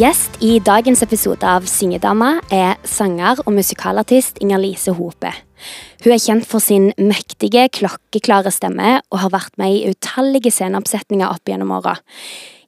[0.00, 5.28] Gjest i dagens episode av Syngedama er sanger og musikalartist Inger-Lise Hope.
[6.00, 11.28] Hun er kjent for sin mektige, klokkeklare stemme og har vært med i utallige sceneoppsetninger
[11.28, 11.98] opp gjennom åra.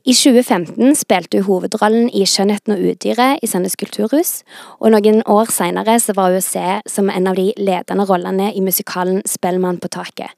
[0.04, 4.42] I 2015 spilte hun hovedrollen i 'Skjønnheten og udyret' i Sandnes kulturhus,
[4.82, 8.60] og noen år seinere var hun å se som en av de ledende rollene i
[8.60, 10.36] musikalen 'Spellemann på taket'.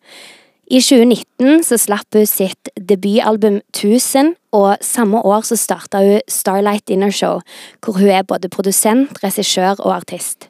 [0.65, 6.87] I 2019 så slapp hun sitt debutalbum 1000, og samme år så starta hun Starlight
[6.89, 7.43] Dinner Show,
[7.85, 10.49] hvor hun er både produsent, regissør og artist.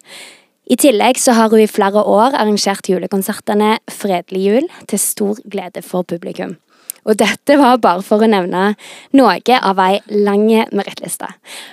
[0.71, 5.83] I tillegg så har hun i flere år arrangert julekonsertene Fredelig jul, til stor glede
[5.83, 6.57] for publikum.
[7.05, 8.71] Og dette var bare for å nevne
[9.19, 11.27] noe av ei lang merittliste.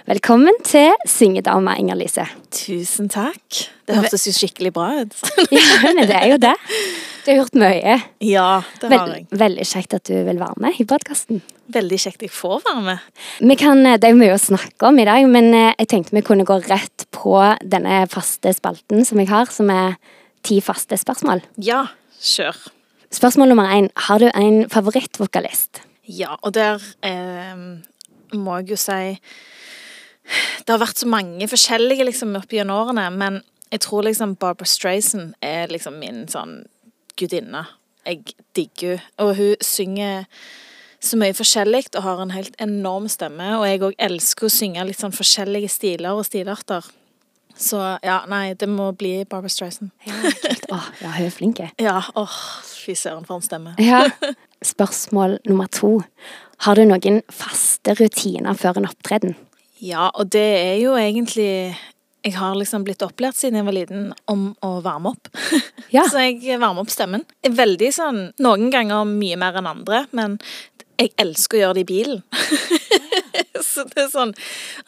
[0.10, 2.26] Velkommen til syngedama Inger-Lise.
[2.52, 3.70] Tusen takk.
[3.88, 5.16] Det hørtes jo skikkelig bra ut.
[5.56, 6.58] ja, men det er jo det.
[7.22, 7.96] Du har gjort mye.
[8.26, 9.26] Ja, det har jeg.
[9.30, 11.42] Vel, veldig kjekt at du vil være med i podkasten.
[11.72, 13.12] Veldig kjekt jeg får være med.
[13.46, 16.26] Vi kan, Det er mye å snakke om i dag, men eh, jeg tenkte vi
[16.26, 20.00] kunne gå rett på denne faste spalten som jeg har, som er
[20.42, 21.44] ti faste spørsmål.
[21.62, 21.86] Ja,
[22.18, 22.58] kjør.
[23.14, 23.92] Spørsmål nummer én.
[24.08, 25.84] Har du en favorittvokalist?
[26.10, 27.56] Ja, og der eh,
[28.34, 29.20] må jeg jo si
[30.66, 34.68] Det har vært så mange forskjellige liksom opp gjennom årene, men jeg tror liksom Barbara
[34.68, 36.64] Strayson er liksom min sånn
[37.22, 37.66] gudinne.
[38.08, 39.16] Jeg digger henne.
[39.22, 40.26] Og hun synger
[41.02, 43.54] så mye forskjellig og har en helt enorm stemme.
[43.58, 46.86] Og jeg òg elsker å synge litt sånn forskjellige stiler og stilarter.
[47.62, 49.92] Så ja, nei, det må bli Barbara Streisand.
[50.08, 50.18] Ja,
[50.72, 51.60] oh, ja, hun er flink.
[51.82, 53.76] Ja, åh, fy søren for en stemme.
[53.82, 54.06] Ja.
[54.66, 56.00] Spørsmål nummer to.
[56.66, 59.36] Har du noen faste rutiner før en opptreden?
[59.82, 61.76] Ja, og det er jo egentlig
[62.22, 65.32] Jeg har liksom blitt opplært siden jeg var liten om å varme opp.
[65.92, 66.06] Ja.
[66.08, 67.26] Så jeg varmer opp stemmen.
[67.44, 70.38] Veldig sånn Noen ganger mye mer enn andre, men
[71.02, 72.22] jeg elsker å gjøre det i bilen.
[73.72, 74.32] så det er sånn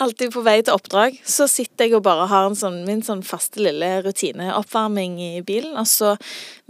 [0.04, 3.26] Alltid på vei til oppdrag så sitter jeg og bare har en sånn, min sånn
[3.28, 5.76] faste lille rutineoppvarming i bilen.
[5.82, 6.14] Og så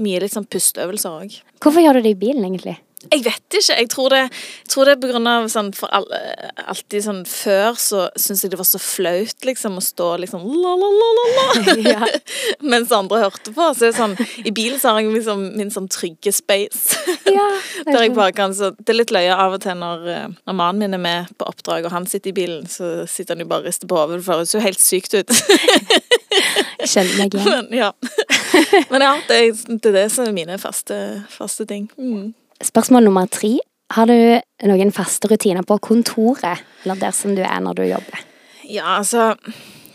[0.02, 1.38] mye litt sånn pusteøvelser òg.
[1.62, 2.80] Hvorfor gjør du det i bilen, egentlig?
[3.12, 3.76] Jeg vet ikke.
[3.78, 4.22] Jeg tror det,
[4.64, 6.20] jeg tror det er på grunn av sånn for alle,
[6.64, 10.74] Alltid sånn før så syns jeg det var så flaut, liksom, å stå liksom la,
[10.80, 11.76] la, la, la, la.
[11.94, 12.08] Ja.
[12.74, 13.68] Mens andre hørte på.
[13.76, 14.16] Så er det sånn
[14.46, 17.00] I bilen så har jeg liksom min sånn trygge space.
[17.34, 17.46] Ja,
[17.88, 20.58] Der jeg bare kan så Det er litt løye av og til når, eh, når
[20.58, 23.48] mannen min er med på oppdrag, og han sitter i bilen, så sitter han jo
[23.50, 24.20] bare og rister på hodet.
[24.20, 25.32] Det høres jo helt sykt ut.
[26.84, 27.48] Kjenner meg igjen.
[27.48, 27.90] Men ja.
[28.92, 30.98] Men ja, det det, er det som er mine faste,
[31.32, 31.88] faste ting.
[31.98, 32.34] Mm.
[32.62, 33.58] Spørsmål nummer tre.
[33.94, 34.18] Har du
[34.68, 38.24] noen faste rutiner på kontoret, eller der som du er når du jobber?
[38.64, 39.34] Ja, altså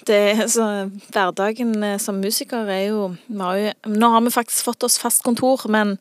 [0.08, 4.86] det, altså, Hverdagen eh, som musiker er jo, har jo Nå har vi faktisk fått
[4.86, 5.96] oss fast kontor, men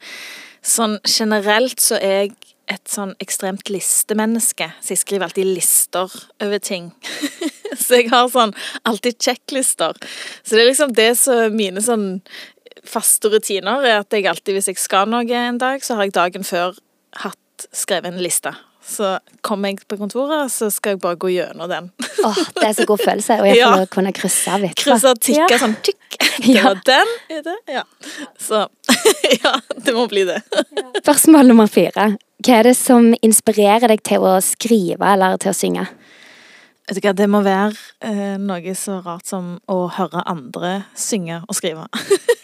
[0.65, 2.35] sånn generelt så er jeg
[2.67, 6.11] et sånn ekstremt listemenneske, så jeg skriver alltid lister
[6.43, 6.89] over ting.
[7.83, 8.51] så jeg har sånn
[8.87, 9.95] alltid sjekklister.
[10.43, 12.07] Så det er liksom det som mine sånn
[12.87, 16.15] faste rutiner, er at jeg alltid, hvis jeg skal noe en dag, så har jeg
[16.17, 16.77] dagen før
[17.23, 18.53] hatt skrevet en liste.
[18.87, 21.89] Så kommer jeg på kontoret, så skal jeg bare gå gjennom den.
[22.23, 23.71] Åh, det er så god følelse, og jeg Ja.
[23.75, 24.85] får kunne krysse av etterpå.
[24.85, 25.59] Krysse og tikke Ja.
[25.59, 26.19] sånn tykk.
[26.37, 26.63] Det Ja.
[26.69, 27.55] var den, er det?
[27.67, 27.83] Ja.
[28.39, 28.67] Så
[29.43, 30.39] ja, det må bli det.
[31.01, 32.13] Spørsmål nummer fire.
[32.45, 35.87] Hva er det som inspirerer deg til å skrive eller til å synge?
[36.87, 37.73] Vet du det må være
[38.07, 41.87] eh, noe så rart som å høre andre synge og skrive.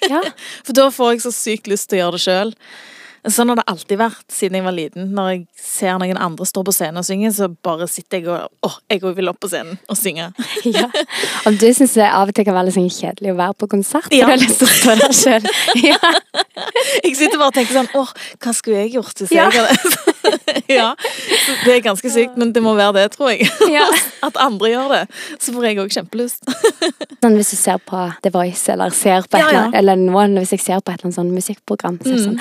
[0.09, 0.19] Ja.
[0.65, 2.51] For da får jeg så sykt lyst til å gjøre det sjøl.
[3.31, 5.05] Sånn har det alltid vært siden jeg var liten.
[5.15, 8.49] Når jeg ser noen andre stå på scenen og synge, så bare sitter jeg og
[8.67, 10.25] åh, jeg òg vil opp på scenen og synge.
[10.77, 10.89] ja.
[11.47, 13.69] Og du syns det av og til kan være litt sånn kjedelig å være på
[13.71, 14.25] konsert, Ja.
[14.27, 15.47] du har lyst til å stå der sjøl.
[15.93, 15.99] Ja.
[17.03, 18.11] Jeg sitter bare og tenker sånn åh,
[18.43, 19.47] hva skulle jeg gjort hvis Ja.
[19.51, 20.11] jeg hadde
[20.71, 20.89] Ja.
[21.45, 23.47] Så det er ganske sykt, men det må være det, tror jeg.
[23.71, 23.87] Ja.
[24.23, 25.01] At andre gjør det.
[25.41, 26.43] Så får jeg òg kjempelyst.
[27.23, 30.37] Sånn hvis du ser på The Voice, eller ser på et Ja, eller eller noen,
[30.39, 32.39] hvis jeg ser på et eller annet sånn musikkprogram, så er det sånn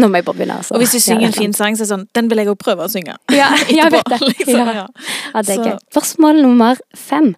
[0.00, 0.74] Nå må jeg bare begynne, altså.
[0.74, 2.58] Og hvis du synger en fin sang, så er det sånn Den vil jeg òg
[2.60, 3.16] prøve å synge.
[3.40, 3.50] Ja,
[3.80, 4.20] jeg vet det.
[4.30, 4.86] liksom, Ja.
[4.86, 5.42] ja.
[5.42, 5.76] Det er gøy.
[5.92, 7.34] Spørsmål nummer fem.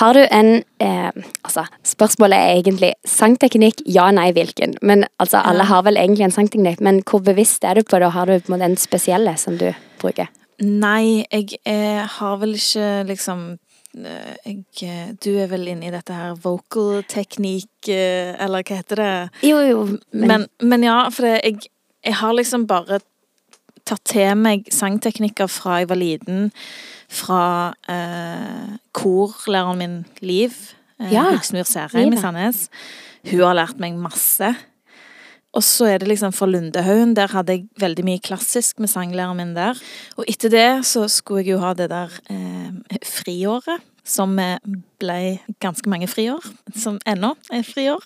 [0.00, 0.52] Har du en
[0.82, 1.10] eh,
[1.44, 4.78] Altså, spørsmålet er egentlig sangteknikk, ja, nei, hvilken?
[4.82, 8.08] Men altså, alle har vel egentlig en sangteknikk, men hvor bevisst er du på det?
[8.08, 9.68] og Har du på den spesielle som du
[10.00, 10.30] bruker?
[10.62, 13.40] Nei, jeg eh, har vel ikke liksom
[13.98, 18.78] eh, jeg, eh, Du er vel inne i dette her vocal teknikk, eh, eller hva
[18.78, 19.12] heter det?
[19.48, 19.80] Jo, jo,
[20.12, 21.66] men, Men, men ja, for jeg,
[22.04, 23.00] jeg har liksom bare
[23.84, 26.50] tatt til meg sangteknikker fra jeg var liten,
[27.14, 27.42] fra
[27.90, 30.54] eh, korlæreren min, Liv.
[31.00, 32.20] Eh, Ja, Høgsmyr Særheim i.
[32.20, 32.68] Sandnes.
[33.30, 34.54] Hun har lært meg masse.
[35.54, 37.14] Og så er det liksom for Lundehaugen.
[37.14, 39.78] Der hadde jeg veldig mye klassisk med sanglæreren min der.
[40.18, 43.84] Og etter det så skulle jeg jo ha det der eh, friåret.
[44.04, 44.58] Som eh,
[45.00, 46.42] ble ganske mange friår.
[46.76, 48.02] Som ennå er friår.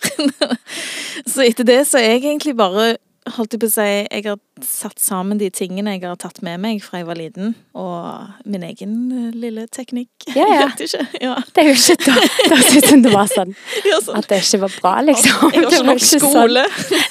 [1.33, 2.97] så etter det så er jeg egentlig bare
[3.37, 6.61] holdt jeg på å si, jeg har satt sammen de tingene jeg har tatt med
[6.63, 10.11] meg fra jeg var liten, og min egen eh, lille teknikk.
[10.37, 10.69] Ja, ja.
[11.23, 11.35] Ja.
[11.55, 12.15] Det er jo ikke da,
[12.53, 13.55] da synes hun det var sånn
[13.91, 14.19] Ja, sånn.
[14.21, 15.53] at det ikke var bra, liksom.
[15.55, 16.19] Jeg har ikke nok skole.
[16.25, 16.35] sånn.
[16.35, 16.67] skole.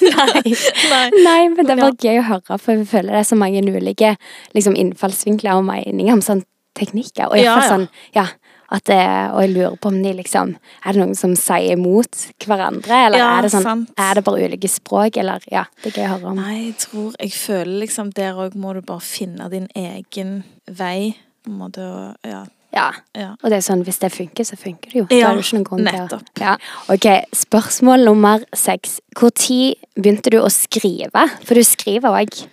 [0.08, 0.54] Nei.
[0.92, 1.22] Nei.
[1.24, 4.14] Nei, men det var gøy å høre, for jeg føler det er så mange ulike
[4.56, 6.44] liksom, innfallsvinkler og meninger om sånn
[6.78, 7.30] teknikker.
[7.32, 7.68] Og jeg Ja, ja.
[7.72, 8.26] sånn, ja,
[8.70, 8.98] at det,
[9.32, 10.50] og jeg lurer på om de liksom
[10.84, 13.86] Er det noen som sier imot hverandre, eller Ja, er det sånn.
[13.96, 16.36] Er det bare ulike språk, eller Ja, det er gøy å høre om.
[16.42, 21.16] Nei, jeg tror Jeg føler liksom der òg må du bare finne din egen vei.
[21.44, 22.44] På en måte, og, ja,
[22.74, 22.90] Ja.
[23.16, 23.30] ja.
[23.42, 25.06] Og det er sånn, hvis det funker, så funker det jo.
[25.16, 26.28] Ja, det ikke noen grunn til å nettopp.
[26.38, 26.56] ja.
[26.92, 29.00] Ok, spørsmål nummer seks.
[29.16, 31.24] Når begynte du å skrive?
[31.48, 32.44] For du skriver òg.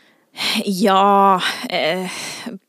[0.65, 1.39] Ja
[1.69, 2.09] eh,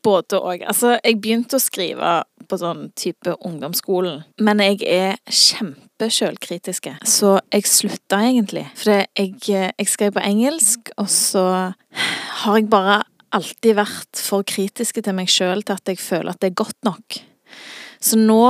[0.03, 0.61] Både og.
[0.67, 7.67] Altså, jeg begynte å skrive på sånn type ungdomsskolen, men jeg er kjempesjølkritiske, så jeg
[7.69, 8.65] slutta egentlig.
[8.79, 11.45] For jeg, jeg skrev på engelsk, og så
[12.43, 13.01] har jeg bare
[13.35, 16.79] alltid vært for kritiske til meg sjøl til at jeg føler at det er godt
[16.87, 17.19] nok.
[17.99, 18.41] Så nå,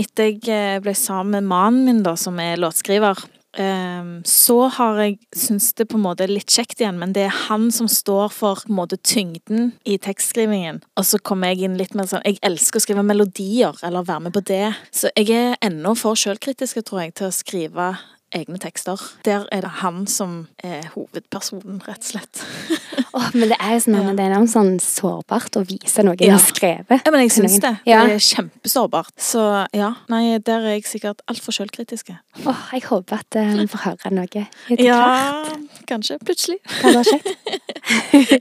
[0.00, 3.18] etter jeg eh, ble sammen med mannen min, da, som er låtskriver,
[3.50, 7.40] så har jeg syntes det på en måte er litt kjekt igjen, men det er
[7.48, 10.82] han som står for på en måte tyngden i tekstskrivingen.
[10.94, 14.28] Og så kommer jeg inn litt mer sånn Jeg elsker å skrive melodier, eller være
[14.28, 14.70] med på det.
[14.94, 17.90] Så jeg er ennå for sjølkritisk, tror jeg, til å skrive
[18.36, 19.00] egne tekster.
[19.26, 22.42] Der er det han som er hovedpersonen, rett og slett.
[23.16, 24.12] Åh, men det er jo sånn, Ja.
[24.14, 26.30] det er noe sånn sårbart å vise noe Ja.
[26.30, 27.02] du har skrevet.
[27.06, 27.72] Ja, men jeg syns det.
[27.90, 28.04] Ja.
[28.06, 29.12] Det er kjempesårbart.
[29.18, 29.42] Så
[29.74, 32.12] ja, nei, der er jeg sikkert altfor sjølkritisk.
[32.46, 34.28] Åh, jeg håper at vi um, får høre noe
[34.70, 34.84] etter.
[34.84, 35.44] Ja,
[35.90, 36.20] kanskje.
[36.22, 36.60] Plutselig.
[36.84, 37.10] Vært.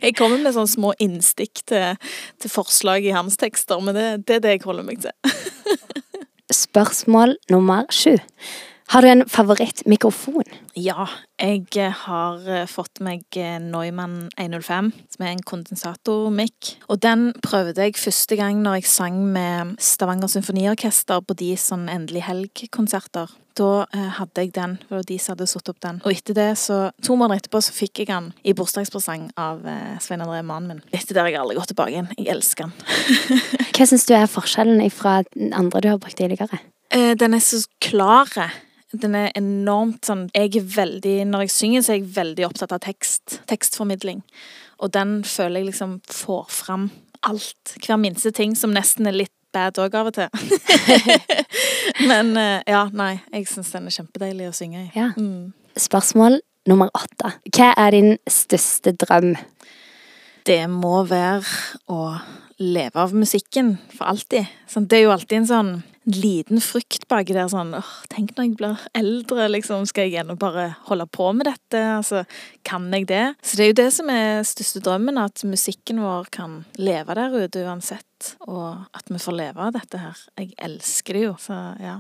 [0.04, 1.98] Jeg kommer med sånne små innstikk til,
[2.40, 5.16] til forslag i hans tekster, men det, det er det jeg holder meg til.
[6.54, 8.16] Spørsmål nummer sju.
[8.90, 10.48] Har du en favorittmikrofon?
[10.74, 11.04] Ja,
[11.38, 16.72] jeg eh, har eh, fått meg eh, Neumann 105, som er en kondensatormikk.
[16.90, 21.84] Og den prøvde jeg første gang når jeg sang med Stavanger Symfoniorkester på de sånn
[21.86, 23.30] Endelig helg-konserter.
[23.60, 26.00] Da hadde jeg den, for de som hadde satt opp den.
[26.02, 29.62] Og etter det, så to måneder etterpå, så fikk jeg den i bursdagspresang av
[30.02, 30.82] Svein André, mannen min.
[30.96, 32.10] Etter det har jeg aldri gått tilbake igjen.
[32.16, 32.74] Jeg elsker den.
[33.76, 35.20] Hva syns du er forskjellen fra
[35.60, 36.62] andre du har brukt tidligere?
[36.90, 38.32] Den er så klar.
[38.98, 42.74] Den er enormt sånn Jeg er veldig Når jeg synger, så er jeg veldig opptatt
[42.74, 43.40] av tekst.
[43.50, 44.24] Tekstformidling.
[44.80, 46.90] Og den føler jeg liksom får fram
[47.28, 47.76] alt.
[47.84, 50.30] Hver minste ting, som nesten er litt bad òg av og til.
[52.10, 53.18] Men eh, ja, nei.
[53.34, 54.90] Jeg syns den er kjempedeilig å synge i.
[54.96, 55.10] Ja.
[55.18, 55.52] Mm.
[55.80, 56.40] Spørsmål
[56.70, 57.34] nummer åtte.
[57.56, 59.34] Hva er din største drøm?
[60.48, 61.44] Det må være
[61.92, 62.14] å
[62.60, 64.48] leve av musikken for alltid.
[64.70, 65.74] Sånn, det er jo alltid en sånn
[66.14, 69.86] liten frykt baki der sånn åh, Tenk når jeg blir eldre, liksom.
[69.90, 71.82] Skal jeg gjennom bare holde på med dette?
[71.98, 72.24] Altså,
[72.68, 73.24] kan jeg det?
[73.44, 77.36] Så det er jo det som er største drømmen, at musikken vår kan leve der
[77.36, 78.34] ute uansett.
[78.48, 80.26] Og at vi får leve av dette her.
[80.40, 82.00] Jeg elsker det jo, så ja.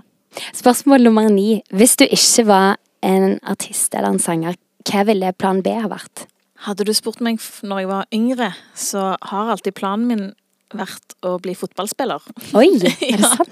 [0.53, 1.61] Spørsmål nummer ni.
[1.73, 2.75] Hvis du ikke var
[3.05, 4.57] en artist eller en sanger,
[4.89, 6.27] hva ville plan B ha vært?
[6.65, 10.25] Hadde du spurt meg når jeg var yngre, så har alltid planen min
[10.75, 12.21] vært å bli fotballspiller.
[12.59, 13.31] Oi, er det Ja.
[13.35, 13.49] sant?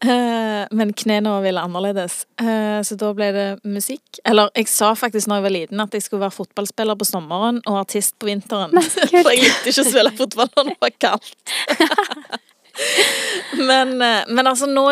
[0.00, 4.18] Eh, men knærne ville annerledes, Eh, så da ble det musikk.
[4.24, 7.60] Eller jeg sa faktisk når jeg var liten at jeg skulle være fotballspiller på sommeren
[7.66, 8.72] og artist på vinteren.
[8.72, 8.82] Nei.
[9.12, 12.40] For jeg likte ikke å spille fotball når det var kaldt.
[13.70, 14.86] men, eh, men altså nå,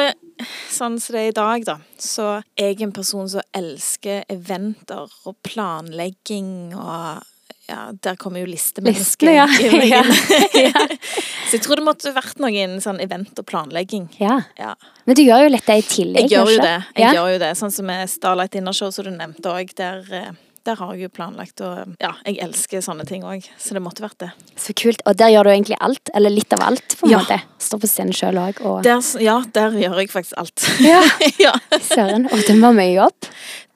[0.70, 5.08] sånn som det er i dag, da, så er jeg en person som elsker eventer
[5.24, 7.24] og planlegging og
[7.68, 9.44] ja, der kommer jo listemennesket ja.
[9.92, 10.02] Ja.
[11.48, 14.08] Så jeg tror det måtte vært noen sånn event og planlegging.
[14.20, 14.40] Ja.
[14.58, 14.74] Ja.
[15.08, 16.26] Men du gjør jo litt det i tillegg.
[16.28, 16.76] Jeg gjør jo det.
[16.96, 17.54] Jeg gjør jo det.
[17.60, 19.72] Sånn som med Starlight Dinner Show, som du nevnte òg.
[19.78, 20.30] Der, eh,
[20.68, 23.46] der har jeg jo planlagt og Ja, jeg elsker sånne ting òg.
[23.60, 24.30] Så det måtte vært det.
[24.60, 25.00] Så kult.
[25.08, 27.22] Og der gjør du egentlig alt, eller litt av alt, på en Ja.
[27.24, 27.40] måte.
[27.58, 30.68] Står på scenen sjøl òg, og Der, ja, der gjør jeg faktisk alt.
[30.84, 31.00] Ja.
[31.38, 31.54] ja.
[31.80, 32.28] Søren.
[32.32, 33.32] Og det var mye jobb.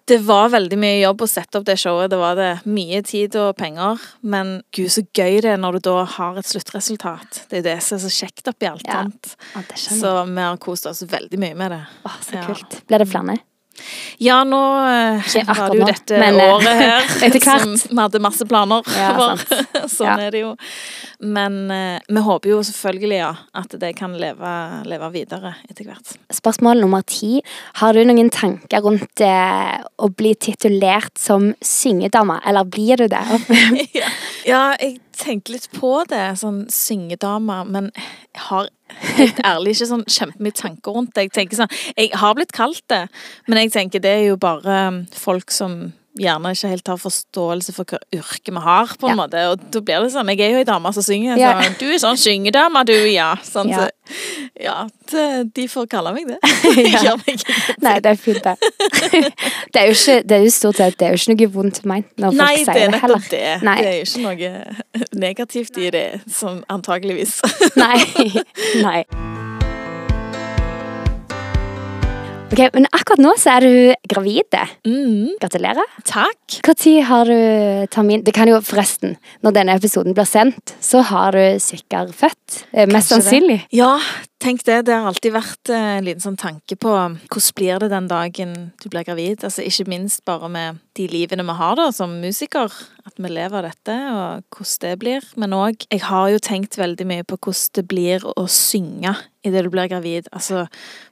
[0.06, 2.10] Det var veldig mye jobb å sette opp det showet.
[2.10, 2.48] Det var det.
[2.66, 4.00] Mye tid og penger.
[4.22, 7.44] Men gud, så gøy det er når du da har et sluttresultat.
[7.48, 8.98] Det er jo det som er så kjekt oppi alt Ja.
[9.04, 9.36] annet.
[9.54, 9.78] Jeg.
[9.78, 11.86] Så vi har kost oss veldig mye med det.
[12.04, 12.46] Åh, så Ja.
[12.46, 12.80] kult.
[12.88, 13.38] Blir det flere?
[14.22, 17.64] Ja, nå eh, Ikke var det jo dette men, eh, året her etter hvert.
[17.80, 19.62] som vi hadde masse planer Ja, for.
[19.96, 20.16] sånn Ja.
[20.26, 20.50] er det jo.
[21.22, 23.30] Men eh, vi håper jo selvfølgelig, ja,
[23.62, 24.52] at det kan leve,
[24.90, 26.16] leve videre etter hvert.
[26.34, 27.40] Spørsmål nummer ti.
[27.80, 33.22] Har du noen tanker rundt eh, å bli titulert som syngedame, eller blir du det?
[34.48, 37.90] ja, jeg tenker litt på det, sånn syngedame, men
[38.34, 38.68] jeg har
[39.16, 41.28] helt ærlig ikke sånn kjempemye tanker rundt det.
[41.28, 43.06] Jeg tenker sånn, jeg har blitt kalt det,
[43.48, 47.72] men jeg tenker det er jo bare um, folk som gjerne ikke helt har forståelse
[47.72, 49.22] for hva yrke vi har, på en Ja.
[49.22, 49.44] måte.
[49.52, 51.54] Og da blir det sånn Jeg er jo ei dame som synger, Ja.
[51.62, 53.34] så du er sånn syngedame, du, ja.
[53.42, 53.86] Sånn, Ja.
[53.86, 53.88] Så,
[54.60, 56.38] ja det, de får kalle meg det.
[57.02, 57.16] Ja.
[57.16, 57.40] Meg
[57.80, 58.56] Nei, det er fint, det.
[59.72, 61.84] Det er jo, ikke, det er jo stort sett det er jo ikke noe vondt
[61.88, 63.22] ment når folk Nei, sier det det heller.
[63.30, 63.62] det.
[63.64, 63.76] Nei.
[63.80, 67.40] Det er jo ikke noe negativt i det, som antageligvis.
[67.76, 67.96] Nei.
[68.82, 69.41] Nei.
[72.52, 74.56] Ok, Men akkurat nå så er du gravid.
[74.84, 75.86] Mm, Gratulerer.
[76.04, 76.58] takk.
[76.66, 78.22] Når har du termin?
[78.26, 82.64] Det kan jo forresten, når denne episoden blir sendt, så har du sikkert født.
[82.74, 83.62] eh, Mest sannsynlig.
[83.72, 83.98] Ja,
[84.42, 84.78] tenk det.
[84.86, 88.54] Det har alltid vært eh, en liten sånn tanke på hvordan blir det den dagen
[88.82, 89.44] du blir gravid.
[89.46, 92.72] Altså ikke minst bare med de livene vi har da som musiker.
[93.02, 95.24] At vi lever av dette, og hvordan det blir.
[95.40, 99.64] Men òg Jeg har jo tenkt veldig mye på hvordan det blir å synge idet
[99.64, 100.28] du blir gravid.
[100.30, 100.66] Altså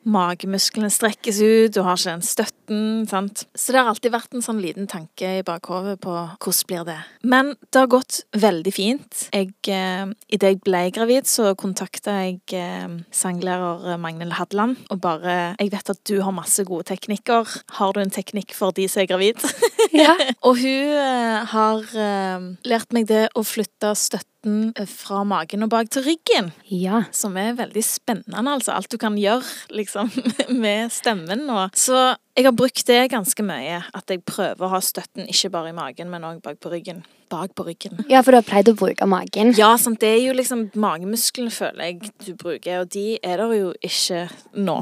[0.07, 3.45] magemusklene strekkes ut, du har ikke den støtten, sant.
[3.59, 6.99] Så det har alltid vært en sånn liten tanke i bakhodet på hvordan blir det.
[7.27, 9.27] Men det har gått veldig fint.
[9.35, 15.55] Jeg, eh, Idet jeg ble gravid, så kontakta jeg eh, sanglærer Magnhild Hadeland og bare
[15.61, 17.49] Jeg vet at du har masse gode teknikker.
[17.77, 19.45] Har du en teknikk for de som er gravid?
[19.93, 20.15] Ja.
[20.47, 25.71] og hun eh, har eh, lært meg det å flytte støtten eh, fra magen og
[25.73, 26.53] bak til ryggen.
[26.71, 27.05] ja.
[27.13, 28.73] Som er veldig spennende, altså.
[28.73, 29.45] Alt du kan gjøre,
[29.79, 30.11] liksom,
[30.49, 31.47] med stemmen.
[31.51, 31.71] Og.
[31.77, 33.83] Så jeg har brukt det ganske mye.
[33.95, 37.03] At jeg prøver å ha støtten ikke bare i magen, men òg bak på ryggen.
[37.31, 38.01] Bak på ryggen.
[38.11, 39.53] Ja, for du har pleid å bruke magen.
[39.59, 40.01] Ja, sant.
[40.03, 44.25] Det er jo liksom magemusklene, føler jeg, du bruker, og de er der jo ikke
[44.59, 44.81] nå.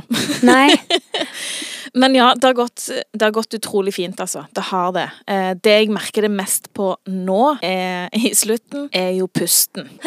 [0.49, 0.71] Nei.
[1.95, 4.45] Men ja, det har, gått, det har gått utrolig fint, altså.
[4.55, 5.07] Det har det.
[5.31, 9.89] Eh, det jeg merker det mest på nå, er, i slutten, er jo pusten.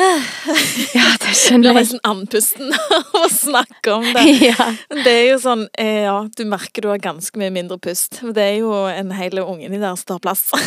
[0.92, 1.78] Ja, det skjønner jeg.
[1.78, 4.26] nesten andpusten av å snakke om det.
[4.52, 4.72] Ja.
[4.90, 8.20] Det er jo sånn, eh, ja, du merker du har ganske mye mindre pust.
[8.36, 10.50] Det er jo en hel unge i der som tar plass.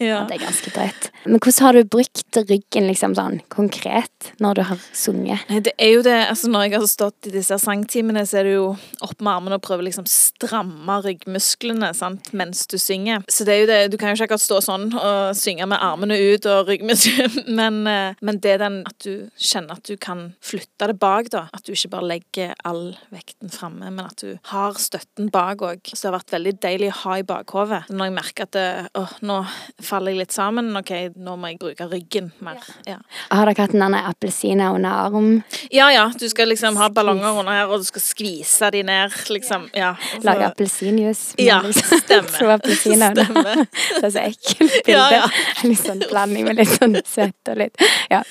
[0.00, 0.18] Ja, ja.
[0.26, 1.08] det er ganske drøyt.
[1.24, 5.44] Men hvordan har du brukt ryggen liksom sånn konkret når du har sunget?
[5.66, 8.54] Det er jo det, altså Når jeg har stått i disse sangtimene, så er det
[8.56, 8.66] jo
[9.04, 13.24] opp med armene og prøve liksom stramme ryggmusklene sant, mens du synger.
[13.30, 15.80] Så det er jo det, du kan jo ikke akkurat stå sånn og synge med
[15.82, 19.96] armene ut og ryggmusklene, men, eh, men det er den at du kjenner at du
[20.00, 21.46] kan flytte det bak, da.
[21.56, 25.82] At du ikke bare legger all vekten framme, men at du har støtten bak òg.
[25.92, 27.82] Så det har vært veldig deilig å ha i bakhodet.
[27.90, 28.68] Når jeg merker at det,
[28.98, 29.40] åh, nå
[29.84, 32.60] faller jeg litt sammen, OK, nå må jeg bruke ryggen mer.
[32.88, 32.98] Ja.
[33.30, 35.30] Har dere hatt en appelsiner under arm?
[35.70, 36.08] Ja, ja.
[36.18, 39.69] Du skal liksom ha ballonger under her, og du skal skvise de ned, liksom.
[39.72, 39.90] Ja.
[40.16, 41.34] og så- Lage appelsinjuice?
[41.38, 42.34] Ja, liksom stemmer.
[42.38, 43.14] To appelsiner.
[43.24, 43.66] Stemmer.
[44.00, 44.96] Det er så ekkelt bilde.
[44.96, 45.28] Ja, ja.
[45.68, 48.22] Litt sånn blanding med litt sånn søtt og litt Ja,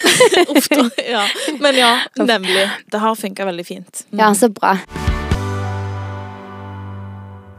[0.47, 0.67] Uff.
[1.05, 1.23] Ja.
[1.59, 2.67] Men ja, nemlig.
[2.91, 4.05] Det har funka veldig fint.
[4.11, 4.19] Mm.
[4.25, 4.77] ja så bra.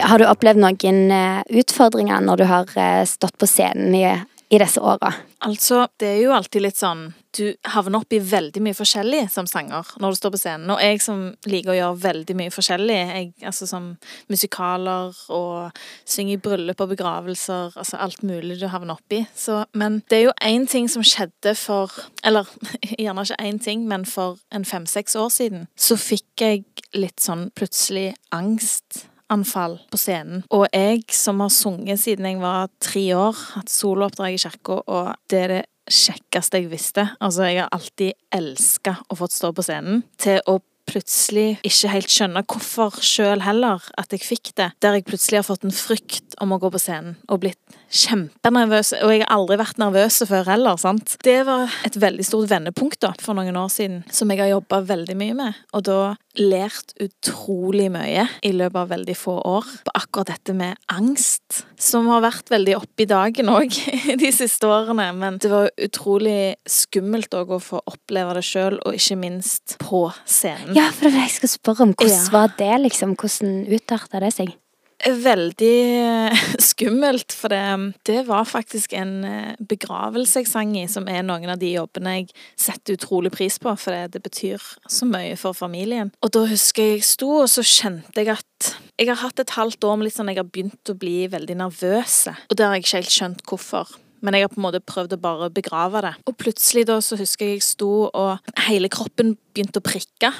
[0.00, 4.04] Har du opplevd noen eh, utfordringer når du har eh, stått på scenen i,
[4.48, 5.12] i disse åra?
[5.44, 9.46] Altså, det er jo alltid litt sånn Du havner opp i veldig mye forskjellig som
[9.50, 10.70] sanger når du står på scenen.
[10.74, 13.90] Og jeg som liker å gjøre veldig mye forskjellig, jeg, altså som
[14.32, 19.22] musikaler og synge i bryllup og begravelser, altså alt mulig du havner oppi.
[19.36, 21.92] Så, men det er jo én ting som skjedde for
[22.26, 22.48] Eller
[23.00, 26.64] gjerne ikke én ting, men for en fem-seks år siden, så fikk jeg
[26.96, 30.42] litt sånn plutselig angst anfall på scenen.
[30.54, 35.12] Og jeg som har sunget siden jeg var tre år, hatt solooppdrag i kirka, og
[35.30, 35.60] det er det
[35.90, 37.06] kjekkeste jeg visste.
[37.20, 40.04] Altså, jeg har alltid elska å få stå på scenen.
[40.20, 44.70] Til å plutselig ikke helt skjønne hvorfor sjøl heller at jeg fikk det.
[44.82, 48.94] Der jeg plutselig har fått en frykt om å gå på scenen og blitt kjempenervøs.
[49.04, 51.16] Og jeg har aldri vært nervøs før heller, sant.
[51.26, 54.82] Det var et veldig stort vendepunkt da, for noen år siden, som jeg har jobba
[54.90, 55.62] veldig mye med.
[55.76, 56.00] Og da
[56.38, 62.06] lært utrolig mye i løpet av veldig få år på akkurat dette med angst, som
[62.12, 63.74] har vært veldig oppe i dagen òg
[64.22, 65.08] de siste årene.
[65.18, 70.06] Men det var utrolig skummelt òg å få oppleve det sjøl, og ikke minst på
[70.24, 70.74] scenen.
[70.78, 71.94] Ja, for det er det jeg skal spørre om.
[71.98, 72.32] Hvordan Ja.
[72.36, 73.16] var det, liksom?
[73.18, 74.54] Hvordan utarta det seg?
[75.00, 76.40] Veldig eh,
[76.70, 81.48] skummelt, for det, det var faktisk en eh, begravelse jeg sang i, som er noen
[81.54, 82.28] av de jobbene jeg
[82.60, 86.12] setter utrolig pris på, for det, det betyr så mye for familien.
[86.20, 89.56] Og da husker jeg jeg sto, og så kjente jeg at jeg har hatt et
[89.56, 92.16] halvt år med litt sånn jeg har begynt å bli veldig nervøs.
[92.50, 93.92] Og det har jeg ikke helt skjønt hvorfor.
[94.20, 96.12] Men jeg har på en måte prøvd å bare begrave det.
[96.28, 100.34] Og plutselig da så husker jeg jeg sto, og hele kroppen begynte å prikke.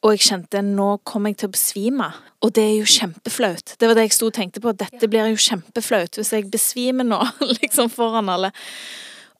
[0.00, 2.08] Og jeg kjente nå kommer jeg til å besvime.
[2.40, 3.74] Og det er jo kjempeflaut.
[3.76, 4.72] Det var det jeg sto og tenkte på.
[4.72, 7.20] Dette blir jo kjempeflaut hvis jeg besvimer nå,
[7.60, 8.52] liksom foran alle.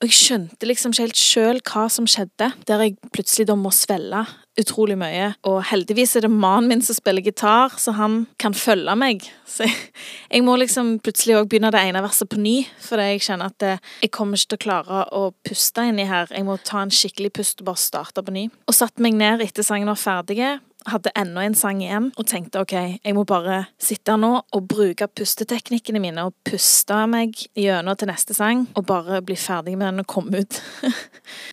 [0.00, 3.72] Og jeg skjønte liksom ikke helt sjøl hva som skjedde, der jeg plutselig da må
[3.74, 4.24] svelle
[4.62, 5.32] utrolig mye.
[5.48, 9.26] Og heldigvis er det mannen min som spiller gitar, så han kan følge meg.
[9.48, 13.50] Så jeg, må liksom plutselig òg begynne det ene verset på ny, fordi jeg kjenner
[13.50, 13.74] at det,
[14.04, 16.30] jeg kommer ikke til å klare å puste inni her.
[16.34, 18.48] Jeg må ta en skikkelig pust og bare starte på ny.
[18.68, 20.40] Og satte meg ned etter sangen var ferdig,
[20.88, 24.68] hadde enda en sang igjen og tenkte ok, jeg må bare sitte her nå og
[24.70, 29.90] bruke pusteteknikkene mine og puste meg gjennom til neste sang og bare bli ferdig med
[29.90, 30.60] den og komme ut.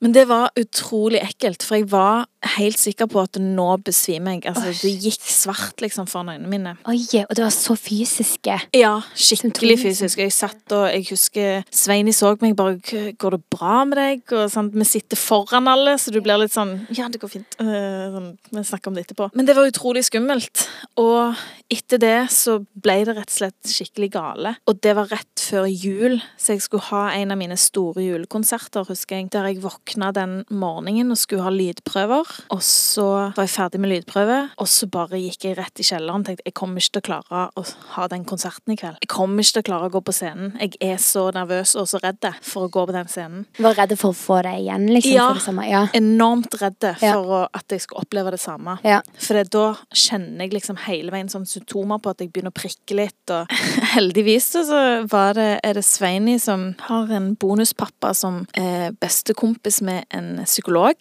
[0.03, 4.45] Men det var utrolig ekkelt, for jeg var helt sikker på at nå besvimer jeg.
[4.51, 6.75] Altså, det gikk svart liksom foran øynene mine.
[6.89, 8.57] Oi, og det var så fysiske.
[8.77, 10.21] Ja, skikkelig fysisk.
[10.21, 14.51] Jeg satt og jeg husker Sveini så meg bare 'Går det bra med deg?' Og
[14.51, 17.57] sånn, Vi sitter foran alle, så du blir litt sånn 'Ja, det går fint'.
[17.59, 19.16] Uh, sånn, vi snakker om det etterpå.
[19.33, 20.67] Men det var utrolig skummelt.
[21.01, 21.35] Og
[21.73, 24.53] etter det så ble det rett og slett skikkelig gale.
[24.69, 28.85] Og det var rett før jul, så jeg skulle ha en av mine store julekonserter,
[28.87, 32.31] husker jeg, der jeg våkna den morgenen og skulle ha lydprøver.
[32.55, 36.23] Og så var jeg ferdig med lydprøve, og så bare gikk jeg rett i kjelleren
[36.23, 38.99] og tenkte jeg kommer ikke til å klare å ha den konserten i kveld.
[39.03, 40.53] Jeg kommer ikke til å klare å gå på scenen.
[40.63, 43.45] Jeg er så nervøs og så redd for å gå på den scenen.
[43.59, 45.15] Var redd for å få det igjen, liksom?
[45.15, 45.67] Ja, for det samme.
[45.69, 45.83] ja.
[45.97, 47.15] enormt redd for Ja.
[47.17, 48.77] å, at jeg skulle oppleve det samme.
[48.87, 49.01] Ja.
[49.17, 52.59] For det, da kjenner jeg liksom hele veien sånn symptomer på at jeg begynner å
[52.59, 53.43] prikke litt, og
[53.95, 60.05] heldigvis så- var det, er det Sveini som har en bonuspappa som er bestekompis med
[60.11, 60.95] en psykolog,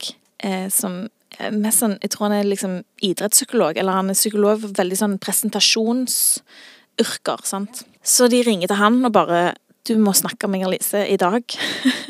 [0.44, 1.08] eh, som
[1.52, 5.18] mest sånn, jeg tror han er liksom idrettspsykolog, eller han er psykolog for veldig sånn
[5.20, 7.82] presentasjonsyrker, sant.
[8.06, 9.50] Så de ringer til han og bare,
[9.86, 11.44] du må snakke med Inger-Lise i dag.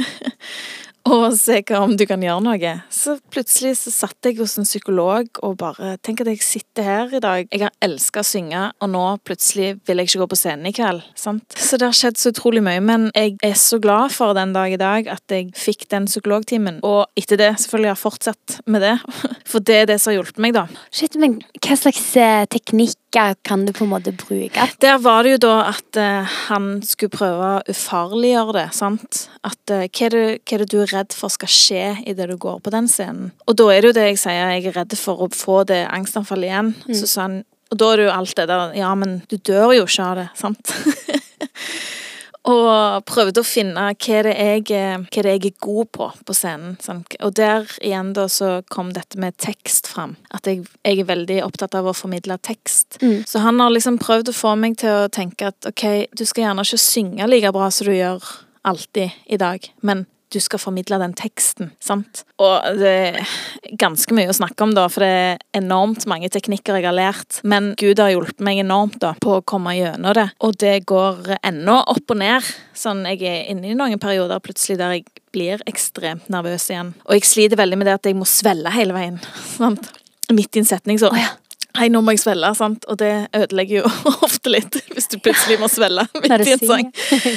[1.07, 2.73] og se hva om du kan gjøre noe.
[2.93, 7.15] Så plutselig så satt jeg hos en psykolog og bare Tenk at jeg sitter her
[7.17, 7.49] i dag.
[7.51, 10.75] Jeg har elska å synge, og nå plutselig vil jeg ikke gå på scenen i
[10.77, 11.03] kveld.
[11.19, 11.57] Sant?
[11.57, 12.83] Så det har skjedd så utrolig mye.
[12.85, 16.81] Men jeg er så glad for den dag i dag at jeg fikk den psykologtimen.
[16.87, 18.95] Og etter det selvfølgelig har jeg fortsatt med det.
[19.51, 20.67] For det er det som har hjulpet meg, da.
[20.95, 22.47] Shit, men hva slags eh,
[23.17, 24.69] teknikker kan du på en måte bruke?
[24.81, 29.29] Der var det jo da at eh, han skulle prøve å ufarliggjøre det, sant.
[29.43, 32.29] At eh, hva, er det, hva er det du er redd for skal skje idet
[32.31, 33.33] du går på den scenen?
[33.47, 35.85] Og da er det jo det jeg sier, jeg er redd for å få det
[35.89, 36.73] angstanfallet igjen.
[36.93, 39.73] Så sa han Og da er det jo alt det der Ja, men du dør
[39.75, 40.75] jo ikke av det, sant?
[42.47, 44.67] Og prøvde å finne hva det er jeg,
[45.03, 46.77] hva det er jeg er god på på scenen.
[46.83, 47.17] Sant?
[47.25, 50.15] Og der igjen da så kom dette med tekst fram.
[50.35, 53.01] At jeg, jeg er veldig opptatt av å formidle tekst.
[53.03, 53.25] Mm.
[53.27, 56.49] Så han har liksom prøvd å få meg til å tenke at ok, du skal
[56.49, 58.23] gjerne ikke synge like bra som du gjør
[58.67, 62.25] alltid i dag, men du skal formidle den teksten, sant?
[62.43, 63.35] Og det er
[63.79, 67.41] ganske mye å snakke om, da, for det er enormt mange teknikker jeg har lært.
[67.47, 70.29] Men Gud har hjulpet meg enormt da, på å komme gjennom det.
[70.47, 72.51] Og det går ennå opp og ned.
[72.77, 76.95] Sånn, jeg er inne i noen perioder plutselig der jeg blir ekstremt nervøs igjen.
[77.07, 79.21] Og jeg sliter veldig med det at jeg må svelle hele veien.
[79.59, 79.93] Sant?
[80.35, 81.13] Midt i en setning så
[81.77, 82.87] Hei, nå må jeg svelle, sant?
[82.89, 83.91] Og det ødelegger jo
[84.27, 86.93] ofte litt, hvis du plutselig må svelle midt i en sang.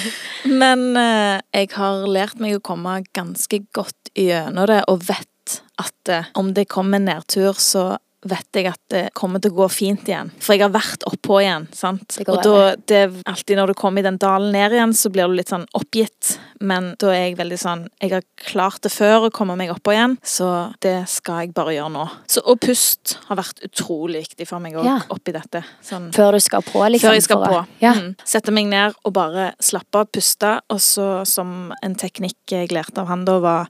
[0.62, 6.13] Men eh, jeg har lært meg å komme ganske godt gjennom det, og vet at
[6.13, 7.97] eh, om det kommer nedtur, så
[8.28, 10.30] vet jeg at det kommer til å gå fint igjen.
[10.44, 12.18] For jeg har vært oppå igjen, sant.
[12.18, 15.12] Det og da, det er alltid når du kommer i den dalen ned igjen, så
[15.14, 16.34] blir du litt sånn oppgitt.
[16.60, 19.94] Men da er jeg veldig sånn Jeg har klart det før å komme meg oppå
[19.96, 22.08] igjen, så det skal jeg bare gjøre nå.
[22.28, 24.98] Så, og pust har vært utrolig viktig for meg òg, Ja.
[25.10, 25.64] oppi dette.
[25.82, 27.08] Sånn Før du skal på, liksom?
[27.08, 27.54] før jeg skal på.
[27.62, 27.94] å- Ja.
[27.94, 28.16] Mm.
[28.26, 30.60] Sette meg ned og bare slappe av, puste.
[30.70, 33.70] Og så som en teknikk jeg lærte av han da, var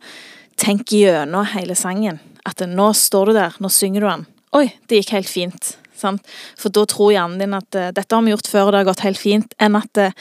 [0.58, 2.20] tenk gjennom hele sangen.
[2.46, 4.26] At nå står du der, nå synger du den.
[4.58, 5.74] Oi, det gikk helt fint.
[6.00, 6.24] Sant?
[6.58, 8.88] For da tror hjernen din at eh, dette har vi gjort før, og det har
[8.94, 9.54] gått helt fint.
[9.62, 10.16] Enn at eh,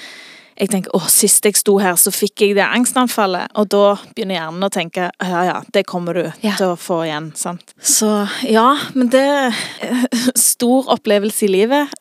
[0.59, 3.53] jeg tenker å, sist jeg sto her, så fikk jeg det angstanfallet.
[3.63, 3.85] Og da
[4.17, 6.57] begynner hjernen å tenke ja, ja, det kommer du Ja.
[6.59, 7.31] til å få igjen.
[7.39, 7.73] Sant?
[7.79, 8.11] Så
[8.43, 8.67] ja,
[8.99, 9.55] men det er
[10.35, 11.95] stor opplevelse i livet.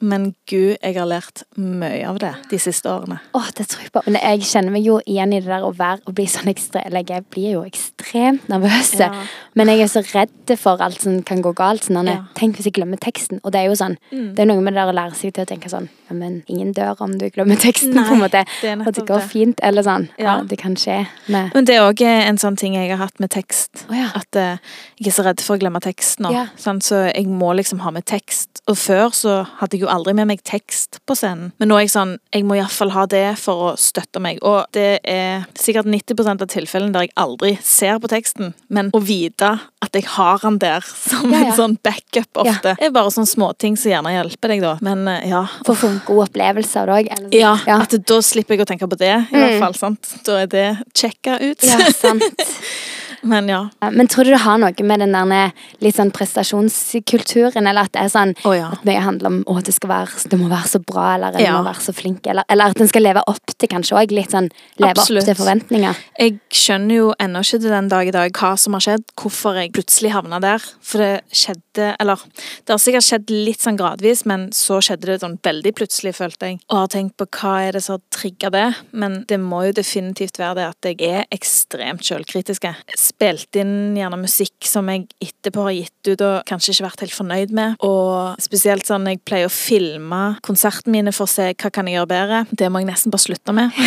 [0.00, 3.16] Men gud, jeg har lært mye av det de siste årene.
[3.34, 4.02] Åh, det tror jeg på.
[4.06, 6.84] Men jeg kjenner meg jo igjen i det der å være og bli sånn ekstrem
[6.86, 8.92] Eller jeg blir jo ekstremt nervøs.
[9.00, 9.08] Ja.
[9.56, 11.86] Men jeg er så redd for alt som kan gå galt.
[11.88, 12.24] Sånn, Ja.
[12.36, 13.40] Tenk hvis jeg glemmer teksten.
[13.42, 15.44] Og det er jo sånn Det er noe med det der å lære seg til
[15.46, 18.44] å tenke sånn ja, Men ingen dør om du glemmer teksten, på en måte.
[18.62, 19.28] det Og det går det.
[19.30, 19.60] fint.
[19.62, 20.08] Eller sånn.
[20.18, 20.42] Ja.
[20.42, 23.30] Det kan skje med Men det er òg en sånn ting jeg har hatt med
[23.30, 23.86] tekst.
[23.88, 24.12] Oh.
[24.14, 24.58] At uh,
[25.00, 26.46] jeg er så redd for å glemme teksten nå.
[26.56, 26.84] Sant?
[26.84, 28.60] Så jeg må liksom ha med tekst.
[28.68, 31.52] Og før så hadde jeg jo aldri med meg tekst på scenen.
[31.60, 34.40] Men nå er jeg sånn Jeg må iallfall ha det for å støtte meg.
[34.46, 39.00] Og det er sikkert 90% av tilfellene der jeg aldri ser på teksten, men å
[39.02, 39.52] vite
[39.84, 41.50] at jeg har den der som Ja, ja.
[41.50, 44.74] en sånn backup ofte, er bare sånne småting som gjerne hjelper deg, da.
[44.84, 45.44] Men eh, ja.
[45.66, 47.32] For å få en god opplevelse av det òg.
[47.36, 47.80] Ja, ja.
[47.84, 49.78] at da slipper jeg å tenke på det, i hvert fall.
[49.78, 50.12] sant?
[50.26, 51.66] Da er det checka ut.
[51.66, 52.24] ja, sant.
[53.22, 53.68] Men ja.
[53.80, 55.52] Ja, Men tror du det har noe med den der
[55.84, 58.70] litt sånn prestasjonskulturen, eller at det er sånn oh, ja.
[58.74, 61.44] at mye handler om å, det, skal være, det må være så bra, eller det
[61.46, 61.56] Ja.
[61.58, 64.34] må være så flink, eller, eller at en skal leve opp til kanskje òg, litt
[64.34, 64.50] sånn
[64.82, 65.22] leve Absolutt.
[65.24, 66.02] opp til forventninger.
[66.18, 69.60] Jeg skjønner jo ennå ikke til den dag i dag hva som har skjedd, hvorfor
[69.60, 70.64] jeg plutselig havna der.
[70.82, 71.62] For det skjedde
[72.00, 72.16] Eller
[72.64, 76.48] det har sikkert skjedd litt sånn gradvis, men så skjedde det sånn veldig plutselig, følte
[76.48, 76.60] jeg.
[76.70, 78.64] Og har tenkt på hva er det som har trigga det.
[78.96, 82.72] Men det må jo definitivt være det at jeg er ekstremt sjølkritiske.
[83.06, 87.16] Spilt inn gjerne musikk som jeg etterpå har gitt ut og kanskje ikke vært helt
[87.16, 87.76] fornøyd med.
[87.86, 91.98] Og spesielt sånn jeg pleier å filme konsertene mine for å se hva kan jeg
[91.98, 92.42] gjøre bedre.
[92.50, 93.74] Det må jeg nesten bare slutte med.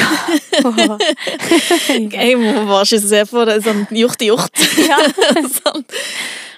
[2.19, 4.63] Jeg må bare ikke se på det sånn gjort er gjort.
[5.59, 5.85] sånn.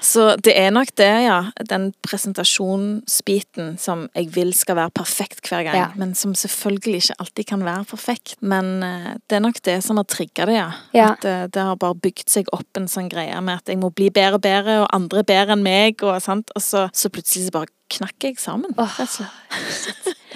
[0.01, 1.37] Så det er nok det, ja.
[1.69, 5.77] Den presentasjonsbiten som jeg vil skal være perfekt hver gang.
[5.77, 5.89] Ja.
[5.99, 8.35] Men som selvfølgelig ikke alltid kan være perfekt.
[8.41, 10.71] Men eh, det er nok det som har trigga det, ja.
[10.97, 11.11] Ja.
[11.13, 13.91] At eh, det har bare bygd seg opp en sånn greie med at jeg må
[13.93, 17.51] bli bedre og bedre, og andre er bedre enn meg, og, og så, så plutselig
[17.51, 18.73] så bare knakk jeg sammen.
[18.80, 18.97] Oh.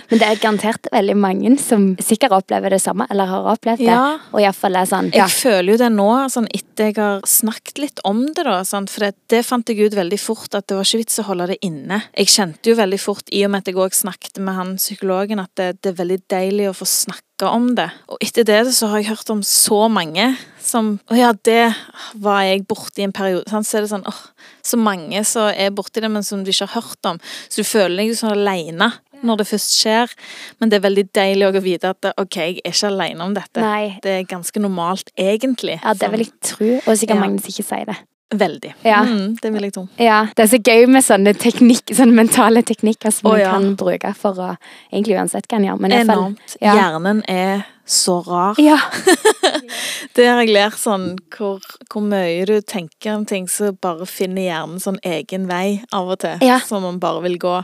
[0.10, 3.90] Men det er garantert veldig mange som sikkert opplever det samme, eller har opplevd det.
[3.90, 4.18] Ja.
[4.34, 8.02] Og iallfall er sånn Jeg føler jo det nå, sånn etter jeg har snakket litt
[8.08, 8.60] om det, da.
[8.68, 11.28] Sånn, For det, det fant jeg ut veldig fort, at det var ikke vits å
[11.30, 12.04] holde det inne.
[12.14, 15.42] Jeg kjente jo veldig fort, i og med at jeg òg snakket med han psykologen,
[15.42, 17.90] at det, det er veldig deilig å få snakke om det.
[18.12, 21.74] Og etter det så har jeg hørt om så mange som Å ja, det
[22.22, 23.46] var jeg borti en periode.
[23.52, 23.68] Sant?
[23.70, 24.22] Så er det sånn åh,
[24.66, 27.20] så mange som er borti det, men som du ikke har hørt om.
[27.50, 28.92] Så du føler deg jo sånn aleine
[29.26, 30.12] når det først skjer.
[30.60, 33.62] Men det er veldig deilig å vite at OK, jeg er ikke aleine om dette.
[33.64, 33.96] Nei.
[34.04, 35.80] Det er ganske normalt, egentlig.
[35.84, 37.22] Ja, det vil jeg tro, og sikkert Ja.
[37.24, 37.98] mange som ikke sier det.
[38.36, 38.74] Veldig.
[38.84, 39.04] Ja.
[39.06, 39.84] Mm, det vil jeg tro.
[40.02, 43.76] Ja, Det er så gøy med sånne teknikk, sånne mentale teknikker som Å, man kan
[43.78, 44.58] bruke for å
[44.92, 45.80] egentlig uansett hva en gjør.
[45.80, 46.56] Men i Enormt.
[46.60, 46.76] fall-.
[46.76, 48.60] Hjernen er så rar.
[48.62, 48.80] Ja.
[50.16, 54.46] Det har jeg lært sånn hvor, hvor mye du tenker om ting, så bare finner
[54.48, 56.40] hjernen sånn egen vei av og til.
[56.46, 56.58] Ja.
[56.64, 57.56] Som man bare vil gå.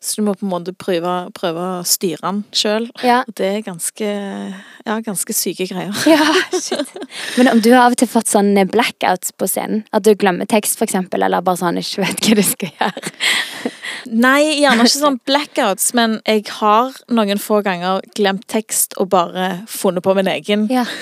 [0.00, 2.88] Så du må på en måte prøve, prøve å styre den sjøl.
[3.04, 3.22] Ja.
[3.36, 4.12] Det er ganske
[4.86, 5.90] Ja, ganske syke greier.
[6.06, 6.22] ja,
[6.54, 6.92] shit.
[7.36, 10.46] Men om du har av og til fått sånne blackouts på scenen, at du glemmer
[10.46, 13.14] tekst for eksempel, eller bare sånn ikke vet hva du skal gjøre.
[14.06, 19.65] Nei, gjerne ikke sånn blackouts, men jeg har noen få ganger glemt tekst og bare
[19.70, 20.66] funnet på min egen.
[20.72, 20.86] Ja.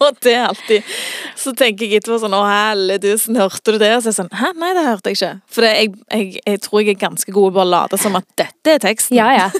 [0.00, 0.84] Og det er alltid
[1.36, 3.90] Så tenker jeg etterpå sånn Å, helledusen, hørte du det?
[3.92, 5.32] Og så er jeg sånn Hæ, nei, det hørte jeg ikke.
[5.52, 8.72] For jeg, jeg, jeg tror jeg er ganske god på å late som at dette
[8.72, 9.18] er teksten.
[9.18, 9.50] Ja, ja.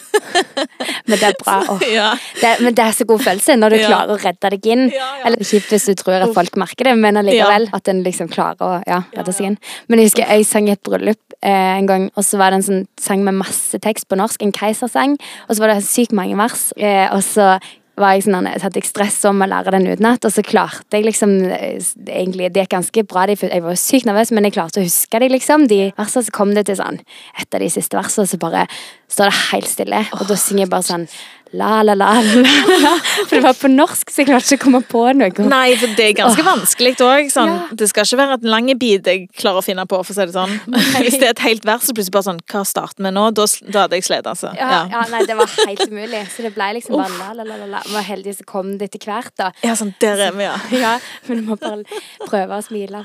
[1.06, 1.58] Men det er bra.
[1.76, 1.82] Oh.
[1.88, 2.08] Ja.
[2.40, 3.86] Det, men det er så god følelse når du Ja.
[3.90, 4.84] klarer å redde deg inn.
[4.94, 5.06] Ja.
[5.26, 8.62] Eller kjipt hvis du tror at folk merker det, men allikevel at en liksom klarer
[8.64, 9.56] å ja, redde seg inn.
[9.88, 12.60] Men jeg husker jeg sang i et bryllup eh, en gang, og så var det
[12.62, 15.16] en sånn sang med masse tekst på norsk, en keisersang,
[15.48, 17.56] og så var det sykt mange vers, eh, og så
[17.96, 20.98] var jeg sånn, så hadde jeg stress om å lære den utenat, og så klarte
[20.98, 24.56] jeg liksom eh, egentlig, Det gikk ganske bra, jeg var jo sykt nervøs, men jeg
[24.56, 25.66] klarte å huske de liksom.
[25.70, 27.00] De versene så kom det til sånn
[27.40, 28.66] Et av de siste versene, så bare
[29.12, 31.08] står det helt stille, og da synger jeg bare sånn
[31.52, 32.92] la, la, la, la.
[33.28, 35.46] For det var på norsk, så jeg klarte ikke å komme på noe.
[35.50, 37.30] Nei, for det er ganske vanskelig òg.
[37.32, 37.52] Sånn.
[37.52, 37.76] Ja.
[37.82, 40.26] Det skal ikke være et lang bit jeg klarer å finne på, for å si
[40.26, 40.56] det sånn.
[41.04, 43.24] Hvis det er et helt vers, så plutselig bare sånn Hva starter vi nå?
[43.36, 44.50] Da, da hadde jeg slitt, altså.
[44.58, 44.80] Ja, Ja.
[44.92, 46.22] ja, nei, det var helt umulig.
[46.34, 47.82] Så det ble liksom bare la, la, la, la, la.
[47.94, 49.50] Men heldigvis kom det etter hvert, da.
[49.64, 50.56] ja, sånn, der er vi, ja.
[50.86, 50.94] Ja,
[51.28, 51.82] men du må bare
[52.26, 53.04] prøve å smile.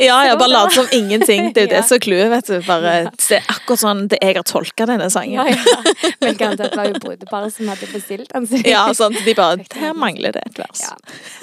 [0.00, 1.50] ja, Ja, bare late som ingenting.
[1.54, 2.56] Det er jo det som er clouet, vet du.
[2.66, 5.36] Bare, det er akkurat sånn det jeg har tolka denne sangen.
[5.36, 6.10] Ja, ja.
[6.22, 8.48] Men garantert var jo brudeparet som hadde bestilt den.
[8.64, 9.18] Ja, sant.
[9.24, 10.84] De bare Her mangler det et vers.
[10.84, 10.94] Ja,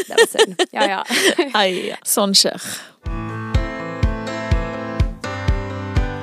[0.07, 0.65] det var synd.
[0.71, 1.03] Ja, ja.
[1.61, 2.71] Ai, sånn skjer.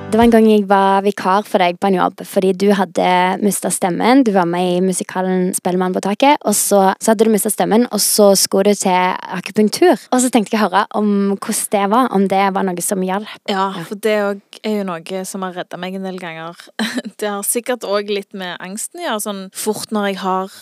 [0.08, 3.08] Det var en gang jeg var vikar for deg på en jobb fordi du hadde
[3.42, 4.22] mista stemmen.
[4.24, 7.84] Du var med i musikalen Spellemann på taket, og så, så hadde du mista stemmen,
[7.92, 8.96] og så skulle du til
[9.36, 10.00] akupunktur.
[10.08, 13.04] Og så tenkte jeg å høre om hvordan det var, om det var noe som
[13.04, 13.36] hjalp.
[13.52, 16.56] Ja, for det er jo noe som har redda meg en del ganger.
[17.18, 20.58] Det har sikkert òg litt med angsten å gjøre, sånn fort når jeg har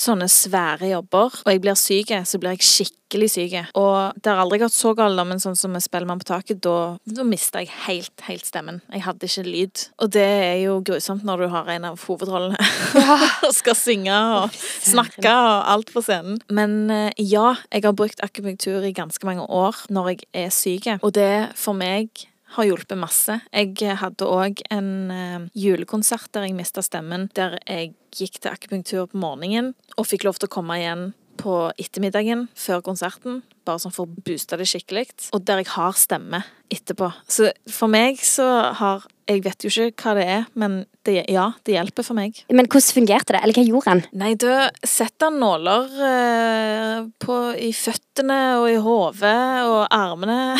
[0.00, 3.54] sånne svære jobber, og jeg blir syk, så blir jeg skikkelig syk.
[3.78, 6.96] Og det har aldri gått så galt, men sånn som med Spellemann på taket, da,
[7.06, 8.80] da mista jeg helt, helt stemmen.
[8.92, 9.86] Jeg hadde ikke lyd.
[10.02, 12.58] Og det er jo grusomt når du har en av hovedrollene
[13.46, 16.40] og skal synge og snakke og alt på scenen.
[16.50, 20.90] Men eh, ja, jeg har brukt akupunktur i ganske mange år når jeg er syk,
[21.00, 22.26] og det for meg
[22.56, 23.40] har hjulpet masse.
[23.52, 29.10] Jeg hadde òg en uh, julekonsert der jeg mista stemmen, der jeg gikk til akupunktur
[29.10, 33.94] på morgenen og fikk lov til å komme igjen på ettermiddagen før konserten, bare sånn
[33.94, 37.10] for å booste det skikkelig, og der jeg har stemme etterpå.
[37.30, 38.46] Så for meg så
[38.78, 40.74] har Jeg vet jo ikke hva det er, men
[41.08, 42.42] det, ja, det hjelper for meg.
[42.52, 44.02] Men hvordan fungerte det, eller hva gjorde han?
[44.20, 50.56] Nei, da setter han nåler eh, på, i føttene og i hodet og armene.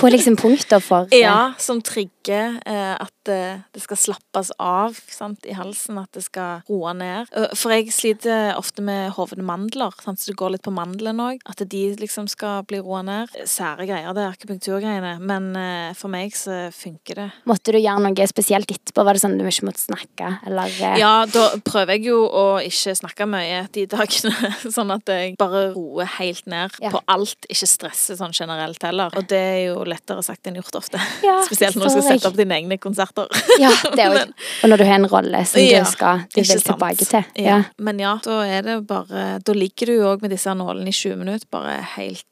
[0.00, 4.96] på liksom punkter for eh, Ja, som trigger eh, at det, det, skal slappes av
[5.10, 7.30] sant, i halsen, at det skal roe ned.
[7.58, 11.40] For jeg sliter ofte med hovedmandler, sant, så det går litt på mandlene òg.
[11.46, 13.34] At de liksom skal bli roa ned.
[13.46, 15.16] Sære greier, det er akupunkturgreiene.
[15.26, 17.28] Men eh, for meg så funker det.
[17.50, 19.06] Måtte du gjøre noe spesielt etterpå?
[19.06, 20.70] Var det sånn du ikke måtte snakke, eller?
[20.70, 21.00] Eh?
[21.02, 25.68] Ja, da prøver jeg jo å ikke snakke mye de dagene, sånn at jeg bare
[25.74, 26.95] roer helt ned ja.
[26.96, 27.48] På alt.
[27.52, 29.14] Ikke stresse sånn generelt heller.
[29.16, 31.00] Og det er jo lettere sagt enn gjort ofte.
[31.26, 33.30] Ja, Spesielt når du skal sette opp dine egne konserter.
[33.62, 34.36] ja, det òg.
[34.62, 37.28] Og når du har en rolle som ja, du skal du vil tilbake til.
[37.40, 37.60] Ja.
[37.78, 40.96] Men ja, da er det bare Da ligger du jo òg med disse nålene i
[40.96, 42.26] 20 minutter, bare helt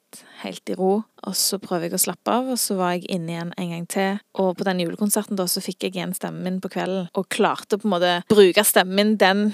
[0.44, 0.92] helt i ro.
[1.24, 3.86] Og så prøver jeg å slappe av, og så var jeg inne igjen en gang
[3.90, 4.20] til.
[4.40, 7.80] Og på den julekonserten da, så fikk jeg igjen stemmen min på kvelden, og klarte
[7.80, 9.48] på en måte bruke stemmen min den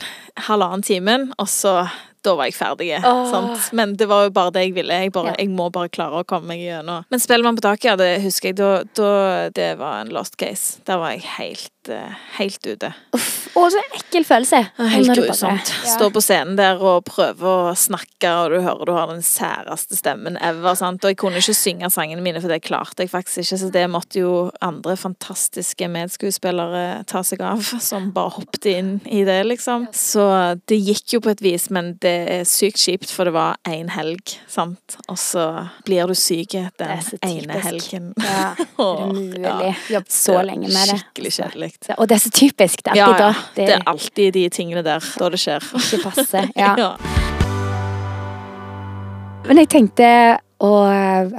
[0.48, 1.78] halvannen timen, og så
[2.26, 2.90] da var jeg ferdig.
[3.06, 3.66] Oh.
[3.76, 4.98] Men det var jo bare det jeg ville.
[5.04, 5.38] Jeg, bare, ja.
[5.40, 7.06] jeg må bare klare å komme meg gjennom.
[7.12, 9.12] Men Spellemann på taket, ja, det husker jeg, da, da,
[9.56, 10.82] det var en lost case.
[10.88, 12.92] Der var jeg helt, eh, helt ute.
[13.16, 14.60] Uff, å, så ekkel følelse.
[14.78, 15.72] Helt grusomt.
[15.84, 15.94] Ja.
[15.96, 19.98] Stå på scenen der og prøve å snakke, og du hører du har den særeste
[19.98, 20.76] stemmen ever.
[20.78, 21.04] Sant?
[21.04, 23.60] Og jeg kunne ikke synge sangene mine, for det klarte jeg faktisk ikke.
[23.62, 29.24] Så det måtte jo andre fantastiske medskuespillere ta seg av, som bare hoppet inn i
[29.28, 29.88] det, liksom.
[29.96, 30.26] Så
[30.70, 33.90] det gikk jo på et vis, men det er sykt kjipt, for det var én
[33.94, 34.98] helg, sant.
[35.10, 35.46] Og så
[35.86, 38.12] blir du syk den ene helgen.
[38.18, 39.74] Ja, Umulig.
[39.90, 40.98] Jobbet så lenge med det.
[41.00, 41.70] Skikkelig kjedelig.
[41.96, 42.84] Og det er så typisk.
[42.84, 43.32] Det er alltid ja, ja.
[43.32, 43.48] da.
[43.56, 43.66] Det...
[43.66, 43.74] det...
[43.78, 45.64] er alltid de tingene der da det skjer.
[45.80, 46.44] Ikke passe.
[46.56, 46.74] Ja.
[46.84, 46.92] ja.
[49.48, 50.06] Men jeg tenkte
[50.60, 50.90] og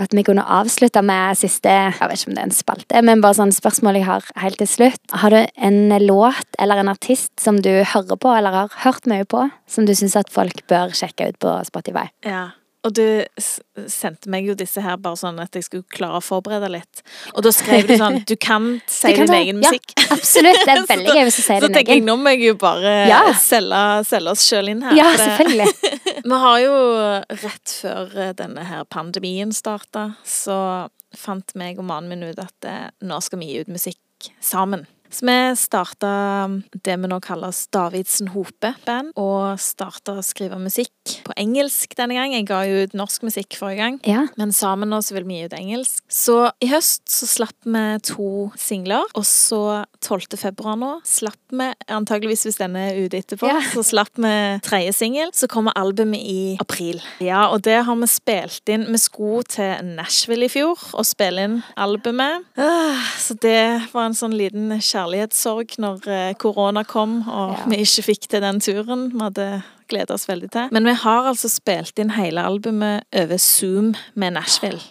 [0.02, 3.22] at vi kunne avslutte med siste Jeg vet ikke om det er en spalte, men
[3.22, 5.02] bare sånn spørsmål jeg har helt til slutt.
[5.14, 9.28] Har du en låt eller en artist som du hører på eller har hørt mye
[9.30, 12.08] på, som du syns at folk bør sjekke ut på Spotify?
[12.26, 12.48] Ja.
[12.82, 13.04] Og du
[13.92, 17.04] sendte meg jo disse her bare sånn at jeg skulle klare å forberede litt.
[17.36, 19.94] Og da skrev du sånn Du kan si din egen musikk.
[19.98, 20.62] Ja, absolutt.
[20.66, 21.68] Det er veldig gøy hvis du sier din egen.
[21.68, 23.22] Så tenker jeg nå må jeg jo bare ja.
[23.38, 24.98] selge, selge, oss sjøl inn her.
[24.98, 25.70] Ja, selvfølgelig.
[26.32, 26.80] Vi har jo
[27.44, 30.58] rett før eh, denne her pandemien starta, så
[31.18, 34.86] fant meg og mannen min ut at eh, nå skal vi gi ut musikk sammen.
[35.12, 36.12] Så vi starta
[36.72, 42.36] det vi nå kaller Davidsen Hope-band, og starta å skrive musikk på engelsk denne gang.
[42.36, 44.24] Jeg ga jo ut norsk musikk forrige gang, ja.
[44.40, 46.04] men sammen nå så vil vi gi ut engelsk.
[46.08, 50.40] Så i høst så slapp vi to singler, og så 12.
[50.40, 53.60] februar nå slapp vi, antageligvis hvis denne er ute etterpå, ja.
[53.74, 55.36] så slapp vi tredje singel.
[55.36, 57.02] Så kommer albumet i april.
[57.24, 58.88] Ja, og det har vi spilt inn.
[58.88, 62.48] Vi skulle til Nashville i fjor og spille inn albumet.
[62.56, 67.70] Ah, så det var en sånn liten kjærlighet kjærlighetssorg når eh, korona kom og ja.
[67.72, 69.10] vi ikke fikk til den turen.
[69.14, 69.48] Vi hadde
[69.92, 70.72] gleda oss veldig til.
[70.72, 74.82] Men vi har altså spilt inn hele albumet over Zoom med Nashville.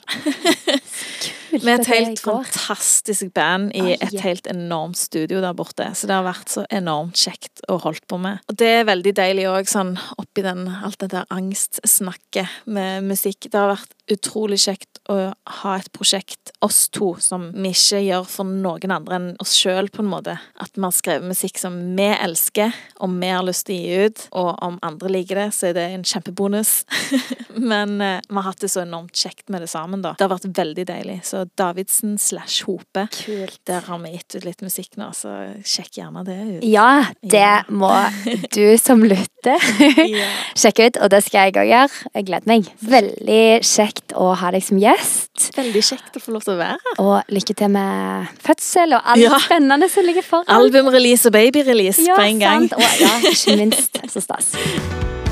[1.50, 5.90] Med et helt fantastisk band i et helt enormt studio der borte.
[5.94, 8.42] Så det har vært så enormt kjekt å holdt på med.
[8.50, 13.48] Og det er veldig deilig òg, sånn oppi den, alt det der angstsnakket med musikk.
[13.50, 15.16] Det har vært utrolig kjekt å
[15.60, 19.90] ha et prosjekt, oss to, som vi ikke gjør for noen andre enn oss sjøl,
[19.92, 20.36] på en måte.
[20.60, 24.06] At vi har skrevet musikk som vi elsker, og vi har lyst til å gi
[24.06, 24.24] ut.
[24.40, 26.74] Og om andre liker det, så er det en kjempebonus.
[27.72, 30.14] Men eh, vi har hatt det så enormt kjekt med det sammen, da.
[30.18, 31.18] Det har vært veldig deilig.
[31.26, 33.58] Så Davidsen slash Hope, Kult.
[33.68, 36.66] der har vi gitt ut litt musikk nå, så sjekk gjerne det ut.
[36.66, 37.62] Ja, det ja.
[37.68, 37.92] må
[38.56, 39.60] du som lytter
[40.58, 42.10] sjekke ut, og det skal jeg òg gjøre.
[42.14, 42.72] Jeg gleder meg.
[42.90, 45.50] Veldig kjekt kjekt å ha deg som gjest.
[45.56, 47.00] Veldig kjekt å få lov til å være her.
[47.02, 49.38] Og lykke til med fødsel og alt Ja.
[49.38, 50.48] spennende som ligger foran.
[50.48, 52.68] Albumrelease og babyrelease ja, på en gang.
[52.68, 52.80] Sant.
[52.80, 54.00] Og, ja, ikke minst.
[54.10, 54.54] Så stas.